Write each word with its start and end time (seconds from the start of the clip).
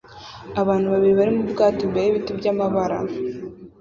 Abantu 0.61 0.87
babiri 0.93 1.13
bari 1.19 1.31
mu 1.37 1.43
bwato 1.51 1.81
imbere 1.85 2.03
yibiti 2.05 2.31
byamabara 2.39 2.97